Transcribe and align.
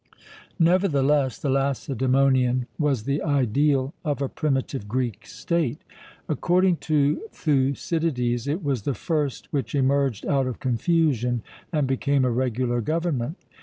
Nevertheless 0.57 1.37
the 1.37 1.51
Lacedaemonian 1.51 2.65
was 2.79 3.03
the 3.03 3.21
ideal 3.21 3.93
of 4.03 4.19
a 4.19 4.27
primitive 4.27 4.87
Greek 4.87 5.27
state. 5.27 5.83
According 6.27 6.77
to 6.77 7.21
Thucydides 7.31 8.47
it 8.47 8.63
was 8.63 8.81
the 8.81 8.95
first 8.95 9.53
which 9.53 9.75
emerged 9.75 10.25
out 10.25 10.47
of 10.47 10.59
confusion 10.59 11.43
and 11.71 11.85
became 11.85 12.25
a 12.25 12.31
regular 12.31 12.81
government. 12.81 13.37